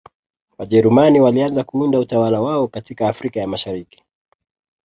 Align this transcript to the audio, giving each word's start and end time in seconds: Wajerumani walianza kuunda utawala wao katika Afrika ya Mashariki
Wajerumani 0.57 1.19
walianza 1.19 1.63
kuunda 1.63 1.99
utawala 1.99 2.41
wao 2.41 2.67
katika 2.67 3.09
Afrika 3.09 3.39
ya 3.39 3.47
Mashariki 3.47 4.03